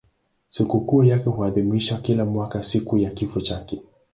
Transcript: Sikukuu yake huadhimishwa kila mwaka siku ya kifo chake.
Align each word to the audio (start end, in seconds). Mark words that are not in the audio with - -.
Sikukuu 0.49 1.03
yake 1.03 1.29
huadhimishwa 1.29 1.97
kila 1.97 2.25
mwaka 2.25 2.63
siku 2.63 2.97
ya 2.97 3.11
kifo 3.11 3.41
chake. 3.41 3.81